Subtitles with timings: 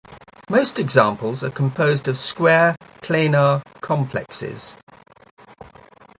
[0.49, 4.75] Most examples are composed of square planar complexes.